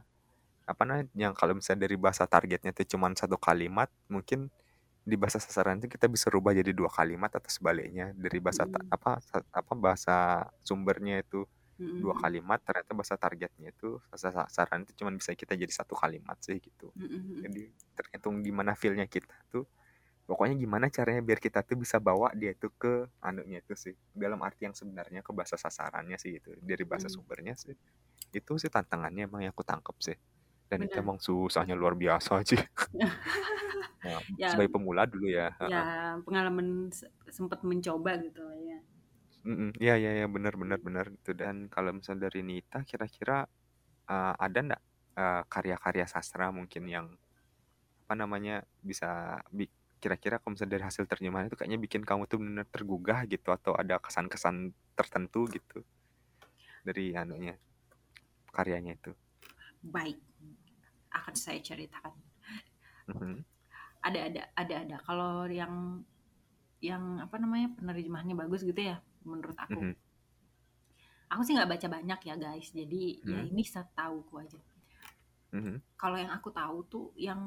[0.66, 4.48] apa namanya yang kalau misalnya dari bahasa targetnya itu cuma satu kalimat, mungkin
[5.06, 8.90] di bahasa sasaran itu kita bisa rubah jadi dua kalimat atau sebaliknya dari bahasa Mm-mm.
[8.90, 9.22] apa
[9.54, 11.46] apa bahasa sumbernya itu
[11.96, 12.22] dua Mm-mm.
[12.24, 16.58] kalimat ternyata bahasa targetnya itu bahasa sasaran itu cuma bisa kita jadi satu kalimat sih
[16.60, 17.44] gitu Mm-mm.
[17.44, 17.62] jadi
[17.96, 19.66] tergantung gimana feelnya kita tuh
[20.26, 24.42] pokoknya gimana caranya biar kita tuh bisa bawa dia itu ke anunya itu sih dalam
[24.42, 27.16] arti yang sebenarnya ke bahasa sasarannya sih gitu dari bahasa Mm.
[27.16, 27.76] sumbernya sih
[28.34, 30.18] itu sih tantangannya emang yang aku tangkep sih
[30.70, 31.04] dan itu Benar.
[31.06, 32.60] emang susahnya luar biasa sih
[34.06, 35.82] Nah, Ya, sebagai pemula dulu ya ya
[36.26, 38.78] pengalaman se- sempat mencoba gitu ya.
[39.46, 39.78] Mm-mm.
[39.78, 43.46] Iya iya iya benar benar benar itu dan kalau misalnya dari Nita kira-kira
[44.10, 44.82] eh, ada ndak
[45.22, 47.08] eh, karya-karya sastra mungkin yang
[48.06, 49.70] apa namanya bisa bi-
[50.02, 53.74] kira-kira kalau misalnya dari hasil terjemahan itu kayaknya bikin kamu tuh benar tergugah gitu atau
[53.74, 55.82] ada kesan-kesan tertentu gitu
[56.86, 57.58] dari anunya
[58.54, 59.12] karyanya itu.
[59.82, 60.18] Baik,
[61.14, 62.14] akan saya ceritakan.
[63.10, 63.42] Mhm.
[64.06, 64.98] Ada ada ada ada.
[65.02, 66.06] Kalau yang
[66.82, 69.82] yang apa namanya penerjemahannya bagus gitu ya, menurut aku.
[69.82, 69.96] Mhm.
[71.34, 73.50] Aku sih nggak baca banyak ya guys, jadi ya Hmm.
[73.50, 74.62] ini setauku aja.
[75.52, 75.82] Mhm.
[75.98, 77.42] Kalau yang aku tahu tuh yang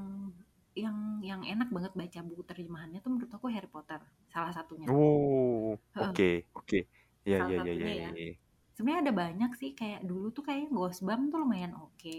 [0.74, 3.98] yang yang enak banget baca buku terjemahannya tuh menurut aku Harry Potter
[4.30, 4.86] salah satunya.
[4.90, 6.78] Oh, oke oke.
[7.26, 8.10] Ya ya ya ya ya ya.
[8.14, 8.32] ya.
[8.78, 12.18] Sebenarnya ada banyak sih kayak dulu tuh kayak Ghostbump tuh lumayan oke.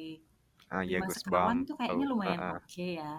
[0.69, 2.59] Ah, iya Sekawan tuh kayaknya lumayan heeh.
[2.59, 3.13] oke ya.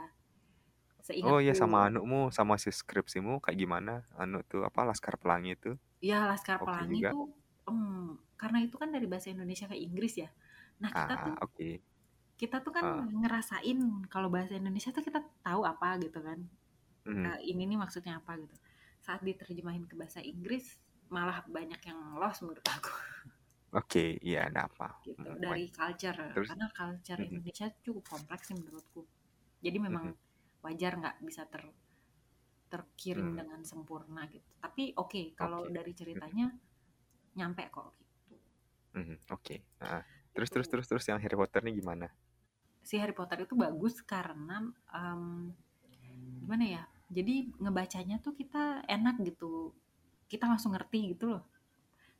[1.27, 4.07] Oh iya sama anumu, sama si skripsimu kayak gimana?
[4.15, 5.75] Anu tuh apa Laskar Pelangi itu?
[6.01, 7.11] Ya Laskar Oke Pelangi juga.
[7.11, 7.29] tuh
[7.69, 10.29] hmm, karena itu kan dari bahasa Indonesia ke Inggris ya.
[10.81, 11.83] Nah, kita Ah, tuh oke.
[12.41, 13.11] kita tuh kan Heeh.
[13.23, 13.79] ngerasain
[14.13, 16.41] kalau bahasa Indonesia tuh kita tahu apa gitu kan.
[17.07, 17.33] Mhm.
[17.33, 18.57] Eh, ini nih maksudnya apa gitu.
[19.05, 20.79] Saat diterjemahin ke bahasa Inggris
[21.13, 22.93] malah banyak yang lost menurut aku
[23.73, 24.87] Oke, iya ada apa?
[25.07, 26.49] gitu Hmm, dari culture Terus?
[26.49, 27.31] karena culture Mhm.
[27.31, 29.03] Indonesia cukup kompleks sih menurutku.
[29.65, 30.15] Jadi memang Mhm.
[30.65, 31.63] wajar nggak bisa ter
[32.73, 33.41] terkirim Hmm.
[33.41, 34.51] dengan sempurna gitu.
[34.65, 35.73] Tapi oke kalau Oke.
[35.77, 36.47] dari ceritanya
[37.39, 38.35] nyampe kok gitu.
[38.99, 39.55] Mhm, oke.
[39.83, 40.03] Heeh.
[40.35, 42.07] Terus Itu terus terus terus yang Harry Potter nih gimana?
[42.89, 44.57] si Harry Potter itu bagus karena
[45.01, 45.23] em,
[46.43, 46.83] gimana ya?
[47.17, 49.75] Jadi ngebacanya tuh kita enak gitu.
[50.31, 51.43] Kita langsung ngerti gitu loh.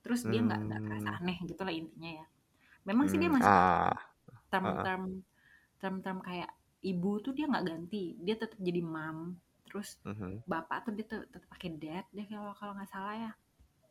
[0.05, 1.21] Terus dia nggak nggak kerasa Hmm.
[1.21, 2.27] aneh gitu lah intinya ya.
[2.89, 4.11] Memang sih dia Hmm, masih ah,
[4.53, 5.03] term-term
[5.81, 6.51] term-term kayak
[6.93, 8.05] ibu tuh dia nggak ganti.
[8.27, 9.19] Dia tetap jadi mom.
[9.71, 10.43] Terus Mhm.
[10.53, 13.33] bapak tuh dia tuh tetap pakai dad deh kalau kalau nggak salah ya.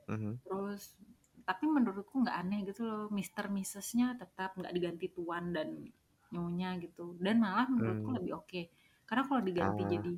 [0.07, 0.39] Mhm.
[0.45, 0.83] Terus
[1.47, 3.03] tapi menurutku nggak aneh gitu loh.
[3.19, 5.69] Mister Mrs.-nya tetap nggak diganti tuan dan
[6.33, 7.17] nyonya gitu.
[7.25, 8.19] Dan malah menurutku Hmm.
[8.19, 8.61] lebih oke.
[9.07, 9.93] Karena kalau diganti Ah.
[9.93, 10.11] jadi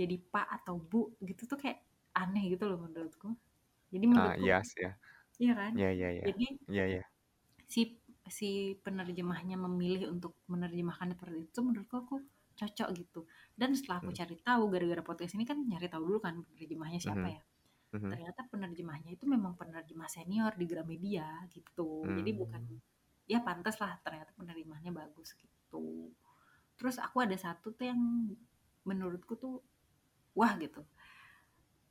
[0.00, 1.78] jadi pak atau bu gitu tuh kayak
[2.20, 3.28] aneh gitu loh menurutku.
[3.94, 4.90] Jadi Ah, menurutku iya sih ya.
[5.42, 5.74] iya kan?
[5.76, 6.28] Iya iya iya.
[6.28, 7.02] Jadi Iya iya.
[7.72, 7.80] si
[8.38, 8.48] si
[8.84, 12.14] penerjemahnya memilih untuk menerjemahkan seperti itu menurutku aku
[12.58, 13.20] cocok gitu.
[13.54, 14.18] Dan setelah aku Hmm.
[14.18, 17.34] cari tahu gara-gara podcast ini kan nyari tahu dulu kan penerjemahnya siapa Mhm.
[17.38, 17.42] ya.
[17.94, 18.08] Mhm.
[18.10, 22.02] Ternyata penerjemahnya itu memang penerjemah senior di Gramedia gitu.
[22.04, 22.80] Jadi bukan Hmm.
[23.30, 26.10] ya pantas lah ternyata penerjemahnya bagus gitu.
[26.76, 28.00] Terus aku ada satu tuh yang
[28.84, 29.62] menurutku tuh
[30.34, 30.82] wah gitu.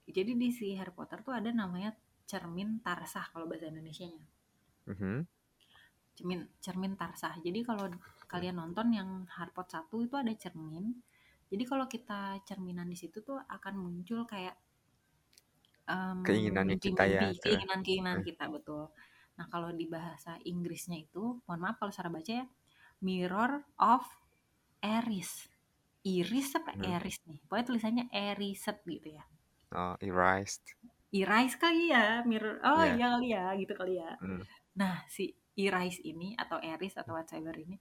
[0.07, 1.91] Jadi di si Harry Potter tuh ada namanya
[2.27, 4.23] cermin tarsah kalau bahasa Indonesianya.
[4.87, 5.27] Mhm.
[6.15, 7.35] Cermin cermin tarsah.
[7.43, 7.91] Jadi kalau
[8.31, 10.85] kalian nonton yang Harry Potter 1 itu ada cermin.
[11.51, 14.55] Jadi kalau kita cerminan di situ tuh akan muncul kayak
[15.95, 17.41] em, Keinginannya kita ya, mimpi-mimpi, tuh.
[17.43, 18.27] keinginan-keinginan Hmm.
[18.27, 18.83] kita betul.
[19.37, 22.45] Nah kalau di bahasa Inggrisnya itu, mohon maaf kalau salah baca ya,
[23.05, 24.03] Mirror of
[24.81, 25.31] Eris.
[26.07, 26.83] Iris apa Mhm.
[26.95, 27.39] Eris nih?
[27.47, 29.23] Pokoknya tulisannya Eriset gitu ya.
[29.71, 30.75] Oh, erased.
[31.15, 32.59] Iris kali ya, mirror.
[32.67, 32.93] Oh Iya.
[32.95, 34.11] iya kali ya, gitu kali ya.
[34.19, 34.41] Hmm.
[34.79, 35.23] Nah, si
[35.57, 37.75] Iris ini atau Eris atau whatever ini,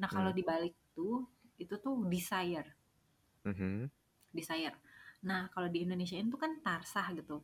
[0.00, 0.38] nah kalau Hmm.
[0.38, 1.16] dibalik tuh,
[1.62, 2.68] itu tuh desire,
[3.44, 3.90] Mhm.
[4.36, 4.76] desire.
[5.28, 7.36] Nah, kalau di Indonesia itu kan tarsah gitu.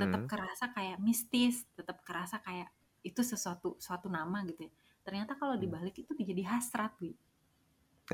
[0.00, 0.28] Tetap Hmm.
[0.30, 2.68] kerasa kayak mistis, tetap kerasa kayak
[3.08, 4.72] itu sesuatu suatu nama gitu ya.
[5.06, 5.62] Ternyata kalau Hmm.
[5.62, 7.12] dibalik itu jadi hasrat, Wi.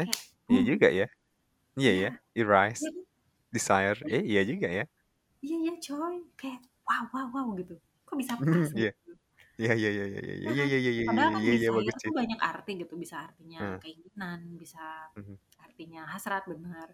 [0.01, 1.07] Eh, Kayak, iya uh, juga ya.
[1.81, 2.11] Iya iya, ya.
[2.41, 2.85] Erased.
[2.85, 3.05] iya kan?
[3.55, 4.01] Desire.
[4.05, 4.85] Iya, Eh, iya juga ya.
[5.45, 6.17] iya, iya coy.
[6.41, 7.75] Kayak wow, wow, wow gitu.
[8.07, 8.93] Kok bisa pas Iya.
[8.97, 9.08] gitu?
[9.61, 10.71] Iya iya iya iya iya Ya iya kan?
[10.71, 12.13] iya iya iya Padahal kan iya iya desire bagus sih.
[12.19, 12.95] banyak arti gitu.
[13.03, 13.79] Bisa artinya Hmm.
[13.83, 14.81] keinginan, bisa
[15.17, 15.39] Mhm.
[15.67, 16.89] artinya hasrat benar.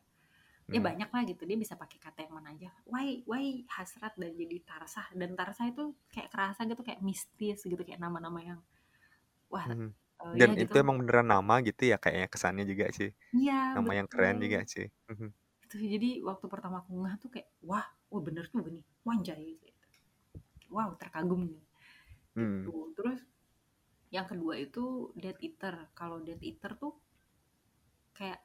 [0.74, 0.88] Ya Hmm.
[0.88, 1.42] banyak lah gitu.
[1.48, 2.70] Dia bisa pakai kata yang mana aja.
[2.92, 5.08] Why, why hasrat dan jadi tarsah.
[5.16, 5.82] Dan tarsah itu
[6.14, 7.82] kayak kerasa gitu kayak mistis gitu.
[7.88, 8.60] Kayak nama-nama yang
[9.52, 9.88] wah Mhm.
[10.24, 10.80] eh, Dan ya itu gitu.
[10.82, 13.08] emang beneran nama gitu ya kayaknya kesannya juga sih.
[13.36, 14.44] Iya Nama yang keren betul.
[14.44, 14.86] juga sih.
[15.10, 15.28] Mhm.
[15.62, 15.76] Gitu.
[15.94, 18.84] Jadi waktu pertama aku ngeh tuh kayak wah, oh bener tuh nih.
[19.08, 19.44] Wanjay.
[19.62, 19.82] Gitu.
[20.76, 21.62] Wow, terkagum nih.
[22.34, 22.66] Hmm.
[22.66, 22.72] Gitu.
[22.98, 23.20] Terus
[24.14, 25.90] yang kedua itu Death Eater.
[25.94, 26.94] Kalau Death Eater tuh
[28.14, 28.38] kayak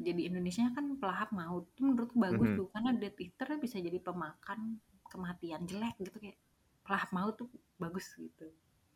[0.00, 1.68] jadi Indonesia kan pelahap maut.
[1.76, 2.56] Itu menurutku bagus Mhm.
[2.56, 6.38] tuh karena Death Eater bisa jadi pemakan kematian jelek gitu kayak
[6.86, 8.48] pelahap maut tuh bagus gitu.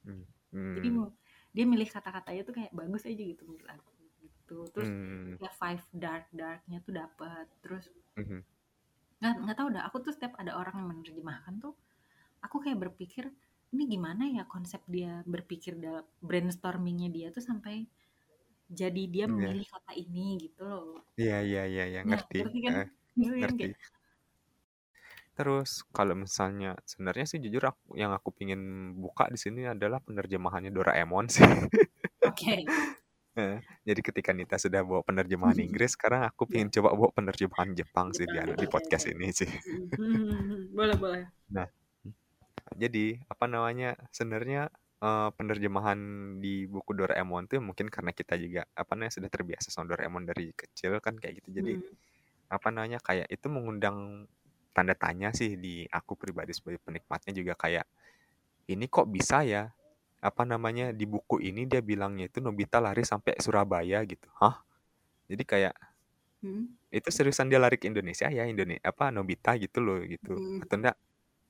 [0.07, 0.25] Hmm.
[0.55, 1.11] Jadi Hmm.
[1.55, 3.93] dia milih kata-katanya tuh kayak bagus aja gitu menurut aku
[4.25, 4.59] gitu.
[4.73, 5.37] Terus Hmm.
[5.43, 7.47] ya Five Dark Darknya tuh dapat.
[7.61, 7.85] Terus
[8.17, 8.41] Mhm.
[9.21, 11.73] nggak nggak tahu dah aku tuh setiap ada orang yang menerjemahkan tuh
[12.45, 13.33] aku kayak berpikir
[13.75, 17.85] ini gimana ya konsep dia berpikir dalam brainstormingnya dia tuh sampai
[18.65, 19.35] jadi dia Iya.
[19.35, 21.03] memilih kata ini gitu loh.
[21.19, 22.39] Iya iya iya iya Nah, ngerti.
[22.41, 22.73] ngerti kan?
[23.19, 23.65] Ngerti kan ngerti.
[23.71, 23.79] kayak
[25.35, 30.71] Terus kalau misalnya sebenarnya sih jujur aku yang aku pingin buka di sini adalah penerjemahannya
[30.71, 31.43] Doraemon sih.
[32.23, 32.63] Oke.
[33.35, 33.59] Heeh.
[33.89, 36.51] Jadi ketika Nita sudah bawa penerjemahan Inggris, sekarang aku Iya.
[36.55, 39.51] pengen coba bawa penerjemahan Jepang sih di di podcast ini sih.
[39.99, 41.23] Hmm, boleh boleh.
[41.51, 41.67] Nah,
[42.73, 43.97] jadi apa namanya?
[44.15, 44.73] Sebenarnya
[45.05, 45.99] eh, penerjemahan
[46.41, 50.51] di buku Doraemon tuh mungkin karena kita juga apa namanya sudah terbiasa sama Doraemon dari
[50.57, 51.49] kecil kan kayak gitu.
[51.61, 51.95] Jadi Hmm.
[52.53, 54.29] apa namanya kayak itu mengundang
[54.77, 57.87] tanda tanya sih di aku pribadi sebagai penikmatnya juga kayak
[58.73, 59.73] ini kok bisa ya?
[60.25, 64.29] Apa namanya di buku ini dia bilangnya itu Nobita lari sampai Surabaya gitu.
[64.41, 64.63] Hah?
[65.31, 65.75] Jadi kayak
[66.43, 66.77] Hmm.
[66.95, 70.63] itu seriusan dia lari ke Indonesia ya Indonesia apa Nobita gitu loh gitu Hmm.
[70.63, 70.97] atau enggak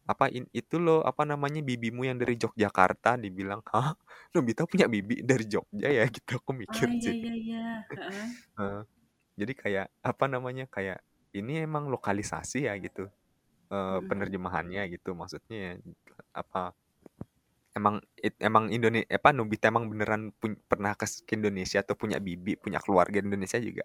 [0.04, 3.96] apa in, itu loh apa namanya bibimu yang dari Yogyakarta dibilang hah
[4.36, 7.64] Nobita punya bibi dari Jogja ya gitu aku mikir iya sih iya iya.
[7.88, 8.26] Heeh.
[8.60, 8.80] Heeh.
[9.40, 11.00] jadi kayak apa namanya kayak
[11.34, 13.08] ini emang lokalisasi ya gitu
[13.72, 14.06] Hmm.
[14.06, 15.72] penerjemahannya gitu maksudnya ya,
[16.36, 16.76] apa
[17.74, 22.22] emang it- emang Indonesia apa Nobita emang beneran pun- pernah ke, ke Indonesia atau punya
[22.22, 23.82] bibi punya keluarga Indonesia juga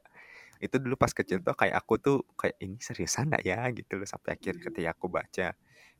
[0.62, 4.06] itu dulu pas kecil tuh kayak aku tuh kayak ini seriusan nggak ya gitu loh
[4.06, 4.64] sampai akhir Hmm.
[4.70, 5.48] ketika aku baca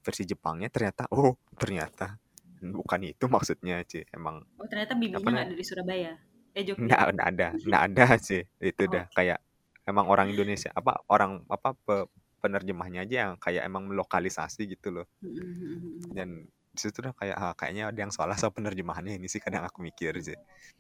[0.10, 2.18] versi Jepangnya ternyata oh ternyata
[2.60, 6.12] bukan itu maksudnya sih emang Oh ternyata bibinya nggak dari Surabaya.
[6.58, 6.82] Eh Jogja.
[6.84, 9.40] nggak nggak ada nggak ada sih itu Oh, dah kayak
[9.88, 12.10] emang orang Indonesia apa orang apa pe-
[12.42, 16.12] penerjemahnya aja yang kayak emang melokalisasi gitu loh Hmm, hmm, hmm, hmm.
[16.16, 16.30] dan
[16.72, 19.80] di situ udah kayak ah, kayaknya ada yang salah sama penerjemahannya ini sih kadang aku
[19.84, 20.38] mikir sih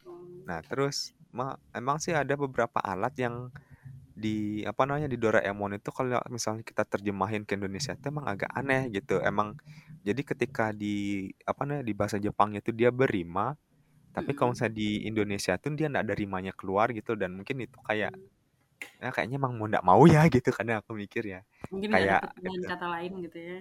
[0.07, 0.15] Oh.
[0.47, 3.51] nah terus ma- emang sih ada beberapa alat yang
[4.25, 8.51] di apa namanya di Doraemon itu kalau misalnya kita terjemahin ke Indonesia itu emang agak
[8.59, 9.55] aneh gitu emang
[10.07, 13.55] jadi ketika di apa namanya di bahasa Jepangnya itu dia berima
[14.15, 17.77] tapi kalau misalnya di Indonesia tuh dia nggak ada rimanya keluar gitu dan mungkin itu
[17.89, 18.13] kayak
[19.03, 21.39] ya kayaknya emang mau nggak mau ya gitu karena aku mikir ya
[21.71, 23.57] Mungkin kayak bahan kata lain gitu ya.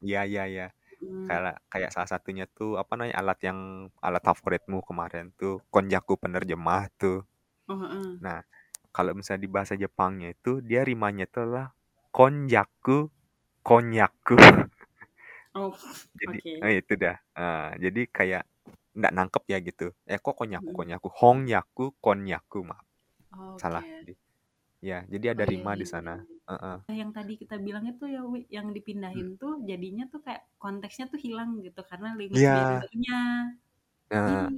[0.00, 0.66] ya ya ya
[1.00, 1.26] Hmm.
[1.28, 3.60] kayak kayak salah satunya tuh apa namanya alat yang
[4.06, 7.18] alat favoritmu kemarin tuh konjaku penerjemah tuh
[7.68, 8.20] Oh, heeh.
[8.24, 8.40] nah
[8.96, 11.66] kalau misalnya di bahasa Jepangnya itu dia rimanya itu adalah
[12.14, 13.10] konjaku
[13.66, 14.36] konyaku
[15.54, 15.78] Oh,
[16.20, 16.54] jadi oke.
[16.64, 18.42] eh, itu dah Eh, jadi kayak
[18.98, 20.78] nggak nangkep ya gitu eh kok konyaku Hmm.
[20.78, 22.84] konyaku hongyaku konyaku maaf
[23.60, 23.90] salah Oke.
[24.02, 24.14] Jadi,
[24.84, 25.92] ya jadi ada Oh iya rima iya di iya.
[25.92, 26.78] sana Heeh.
[26.88, 26.94] iya.
[27.02, 28.68] Yang tadi kita bilang itu ya Wi, yang
[29.14, 29.20] Hmm.
[29.20, 32.54] dipindahin tuh jadinya tuh kayak konteksnya tuh hilang gitu karena Iya.
[32.54, 33.14] gendernya.
[34.10, 34.50] Heeh.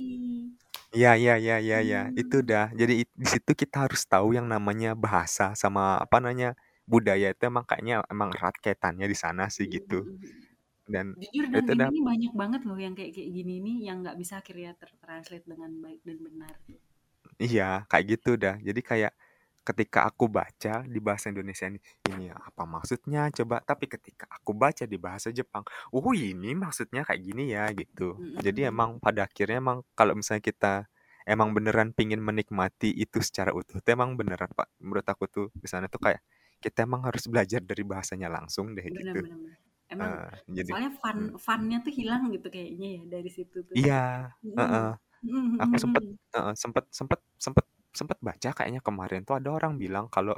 [0.92, 0.98] Ini.
[0.98, 2.48] Iya iya iya iya iya itu Hmm.
[2.48, 6.52] dah jadi it- di situ kita harus tahu yang namanya bahasa sama apa namanya
[6.92, 10.42] budaya itu emang kayaknya emang erat kaitannya di sana sih Hmm, gitu hmm, hmm.
[10.92, 13.76] dan Jujur dan itu ini dah nih banyak banget loh yang kayak kayak gini nih
[13.88, 16.54] yang nggak bisa akhirnya tertranslate dengan baik dan benar.
[17.46, 19.12] iya kayak gitu dah jadi kayak
[19.62, 21.78] ketika aku baca di bahasa Indonesia ini
[22.10, 25.62] ini apa maksudnya coba tapi ketika aku baca di bahasa Jepang
[25.94, 30.72] oh ini maksudnya kayak gini ya gitu jadi emang pada akhirnya emang kalau misalnya kita
[31.28, 35.66] emang beneran pingin menikmati itu secara utuh itu emang beneran pak menurut aku tuh di
[35.70, 36.20] sana tuh kayak
[36.62, 39.38] kita emang harus belajar dari bahasanya langsung deh Benar gitu benar.
[39.38, 39.56] benar.
[39.92, 41.34] Emang Eh, jadi soalnya fun hmm.
[41.44, 43.78] funnya tuh hilang gitu kayaknya ya dari situ tuh.
[43.78, 43.94] iya
[44.58, 44.86] heeh.
[45.22, 50.06] Hmm, aku sempet heeh, sempet sempet sempet sempet baca kayaknya kemarin tuh ada orang bilang
[50.12, 50.36] kalau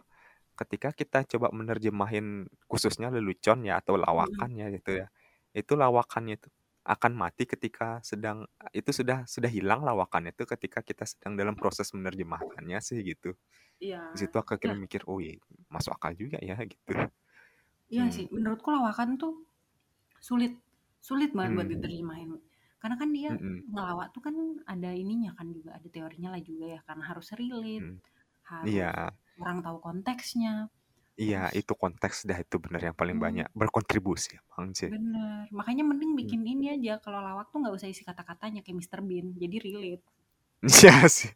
[0.59, 4.47] ketika kita coba menerjemahin khususnya lelucon ya atau Hmm.
[4.47, 5.07] lawakannya gitu ya
[5.55, 6.49] itu lawakannya itu
[6.87, 8.45] akan mati ketika sedang
[8.77, 13.35] itu sudah sudah hilang lawakannya itu ketika kita sedang dalam proses menerjemahkannya sih gitu
[13.81, 14.01] Iya.
[14.13, 15.37] di situ aku akhirnya Ya, mikir oh iya
[15.73, 16.95] masuk akal juga ya gitu
[17.95, 18.17] iya hmm.
[18.17, 18.27] sih.
[18.35, 19.33] Menurutku lawakan tuh
[20.29, 20.53] sulit
[21.09, 21.75] sulit banget buat Hmm.
[21.75, 22.31] diterjemahin.
[22.85, 23.65] Karena kan dia Mm-mm.
[23.73, 24.37] ngelawak tuh kan
[24.73, 27.99] ada ininya kan juga ada teorinya lah juga ya karena harus relate, Hmm.
[28.53, 30.53] harus iya orang tahu konteksnya.
[31.27, 35.45] iya Terus itu konteks dah itu bener yang paling hmm, banyak berkontribusi emang sih bener.
[35.59, 36.35] Makanya mending Hmm.
[36.35, 39.01] bikin ini aja kalau lawak tuh nggak usah isi kata-katanya kayak Mr.
[39.09, 39.27] Bean.
[39.43, 40.05] Jadi relate,
[40.85, 41.31] iya sih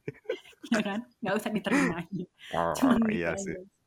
[0.74, 1.00] ya kan?
[1.22, 2.26] Nggak usah diterjemahin.
[2.52, 3.44] oh Cuman gitu iya aja.
[3.44, 3.77] sih Heeh.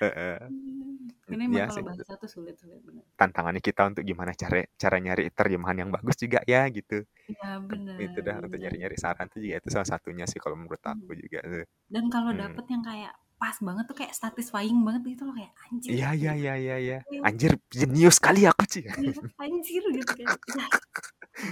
[0.00, 3.04] Hmm, emang ya kalau bahasa tuh sulit-sulit bener.
[3.20, 7.80] tantangannya kita untuk gimana cara cara nyari terjemahan yang bagus juga ya gitu Iya Kan
[8.00, 8.62] itu bener dah untuk bener.
[8.64, 11.00] nyari-nyari saran tuh juga itu salah satunya sih kalau menurut Hmm.
[11.06, 11.64] aku juga tuh.
[11.90, 12.40] Dan kalau Hmm.
[12.42, 16.32] dapet yang kayak pas banget tuh kayak satisfying banget gitu loh kayak anjir iya iya
[16.36, 20.66] iya iya iya Iya, anjir jenius kali aku sih iya, anjir gitu kayak ya,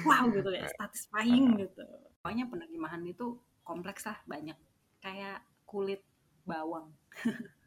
[0.05, 1.85] wow gitu kayak satisfying gitu.
[2.21, 3.27] Pokoknya penerjemahan itu
[3.65, 4.59] kompleks lah banyak.
[5.01, 6.05] Kayak kulit
[6.45, 6.93] bawang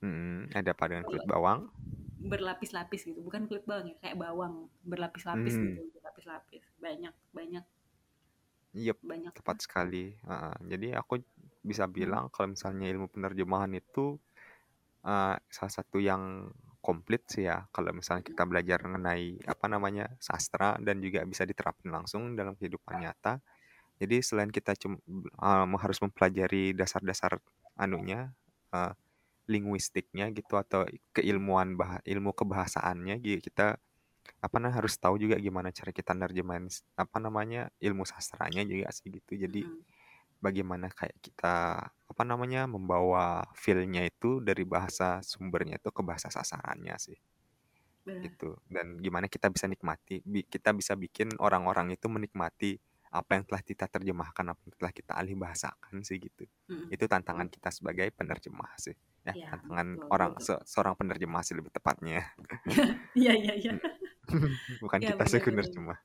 [0.00, 1.60] Hmm, ada apa dengan kulit bawang
[2.20, 6.64] berlapis-lapis gitu, bukan kulit bawang ya, kayak bawang berlapis-lapis hmm gitu, berlapis-lapis.
[6.84, 7.64] Banyak banyak
[8.76, 10.54] iya banyak tepat sekali Heeh.
[10.72, 11.22] jadi aku
[11.62, 11.96] bisa Hmm.
[11.98, 14.18] bilang kalau misalnya ilmu penerjemahan itu
[15.06, 20.80] eh, salah satu yang komplit sih ya kalau misalnya kita belajar mengenai apa namanya sastra
[20.80, 23.40] dan juga bisa diterapkan langsung dalam kehidupan nyata
[24.00, 24.98] jadi selain kita cuma
[25.80, 27.40] harus mempelajari dasar-dasar
[27.78, 28.32] anunya
[28.74, 28.92] eh,
[29.50, 30.86] linguistiknya gitu atau
[31.16, 33.66] keilmuan bah ilmu kebahasaannya gitu kita
[34.46, 39.08] apa namanya harus tahu juga gimana cara kita nerjemahin apa namanya ilmu sastranya juga sih
[39.10, 39.82] gitu jadi Mm-mm.
[40.44, 41.56] bagaimana kayak kita
[41.90, 47.18] apa namanya membawa feel-nya itu dari bahasa sumbernya itu ke bahasa sasarannya sih
[48.06, 48.22] Benar.
[48.24, 52.80] gitu dan gimana kita bisa nikmati bi- kita bisa bikin orang-orang itu menikmati
[53.12, 56.88] apa yang telah kita terjemahkan apa yang telah kita alih bahasakan sih gitu Mm-mm.
[56.94, 58.96] itu tantangan kita sebagai penerjemah sih
[59.28, 60.44] ya Ya, tantangan betul, orang betul.
[60.46, 62.24] se- seorang penerjemah sih lebih tepatnya
[63.14, 63.72] Iya, iya, iya.
[64.82, 65.98] bukan Ya, kita sih penerjemah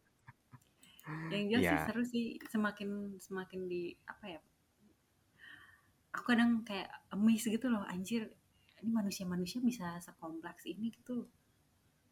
[1.32, 2.90] Yang jelas sih ya seru sih semakin
[3.26, 4.40] semakin di apa ya?
[6.16, 8.24] Aku kadang kayak amazed gitu loh, anjir.
[8.82, 11.18] Ini manusia-manusia bisa sekompleks ini gitu.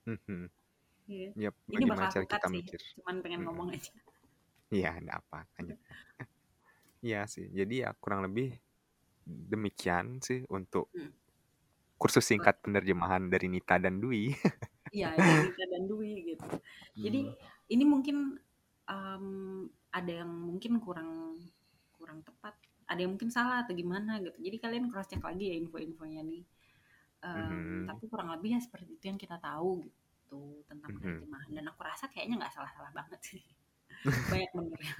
[0.08, 0.48] Mhm.
[1.08, 1.30] Iya.
[1.36, 2.62] Yap, Ini bakal cara kita sih.
[2.63, 3.48] mikir Cuman pengen Mm-mm.
[3.50, 3.92] ngomong aja.
[4.74, 5.39] Iya, ada apa?
[5.58, 5.78] Lanjut.
[7.06, 7.46] Iya sih.
[7.60, 8.48] Jadi ya kurang lebih
[9.26, 11.14] demikian sih untuk Hmm.
[12.02, 14.36] kursus singkat penerjemahan dari Nita dan Dwi.
[14.94, 16.46] Iya, dari Rita dan Dwi gitu.
[17.06, 17.34] Jadi Hmm.
[17.74, 18.18] ini mungkin
[18.86, 19.26] em,
[19.98, 21.10] ada yang mungkin kurang
[21.98, 22.54] kurang tepat,
[22.90, 24.38] ada yang mungkin salah atau gimana gitu.
[24.38, 26.44] Jadi kalian cross check lagi ya info-infonya nih.
[27.26, 27.88] Em, Mhm.
[27.90, 30.98] Tapi kurang lebih ya seperti itu yang kita tahu gitu tentang Mhm.
[30.98, 31.52] penerjemahan.
[31.58, 33.44] Dan aku rasa kayaknya nggak salah-salah banget sih.
[34.32, 34.94] Banyak benernya.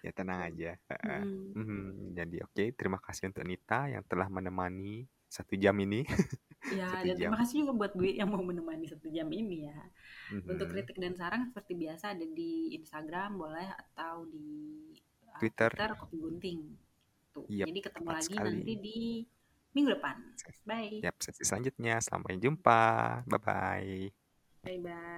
[0.00, 0.74] Ya tenang aja.
[0.76, 1.22] Heeh.
[1.22, 1.52] Mm.
[1.54, 1.82] Mhm.
[2.12, 6.02] Jadi oke, terima kasih untuk Nita yang telah menemani satu jam ini.
[6.70, 7.32] Ya, Satu dan jam.
[7.32, 9.80] terima kasih juga buat Dwi yang mau menemani satu jam ini ya.
[10.44, 10.72] Untuk Mhm.
[10.76, 14.92] kritik dan saran seperti biasa ada di Instagram boleh atau di
[15.24, 15.72] uh, Twitter.
[15.72, 16.60] Twitter Kopi Gunting.
[17.32, 17.48] Tuh.
[17.48, 18.50] Yap, Jadi ketemu tepat lagi sekali.
[18.52, 18.98] nanti di
[19.72, 20.16] minggu depan.
[20.62, 21.00] Bye.
[21.00, 21.96] Yap, sesi selanjutnya.
[21.98, 22.82] Sampai jumpa.
[23.24, 24.00] Bye bye.
[24.60, 25.10] Bye bye.